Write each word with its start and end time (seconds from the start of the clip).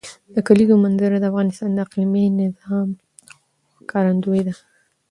د 0.35 0.35
کلیزو 0.47 0.75
منظره 0.83 1.17
د 1.19 1.25
افغانستان 1.31 1.69
د 1.73 1.77
اقلیمي 1.85 2.25
نظام 2.41 2.87
ښکارندوی 3.77 4.41
ده. 4.47 4.53